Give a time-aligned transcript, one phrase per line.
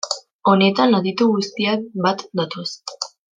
[0.51, 2.67] Honetan aditu guztiak bat datoz.